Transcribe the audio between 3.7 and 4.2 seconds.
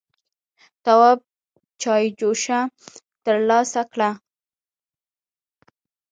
کړه.